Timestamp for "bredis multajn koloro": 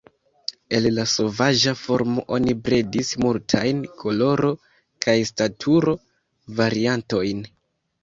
2.69-4.53